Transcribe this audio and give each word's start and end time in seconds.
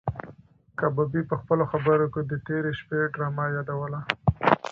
کبابي 0.79 1.21
په 1.29 1.35
خپلو 1.41 1.63
خبرو 1.71 2.05
کې 2.13 2.21
د 2.25 2.33
تېرې 2.47 2.71
شپې 2.79 2.99
ډرامه 3.13 3.45
یادوله. 3.55 3.99